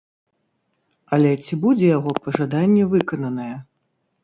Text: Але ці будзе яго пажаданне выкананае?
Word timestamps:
Але 1.17 1.31
ці 1.43 1.53
будзе 1.67 1.85
яго 1.97 2.11
пажаданне 2.25 2.89
выкананае? 2.97 3.53